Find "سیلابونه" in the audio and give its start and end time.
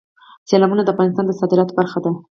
0.49-0.81